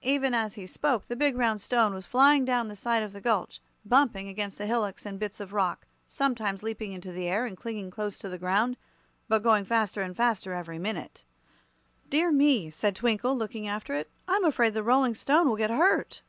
[0.00, 3.20] Even as he spoke the big round stone was flying down the side of the
[3.20, 7.58] gulch, bumping against the hillocks and bits of rock sometimes leaping into the air and
[7.58, 8.78] then clinging close to the ground,
[9.28, 11.26] but going faster and faster every minute.
[12.08, 16.22] "Dear me," said Twinkle, looking after it; "I'm afraid the Rolling Stone will get hurt."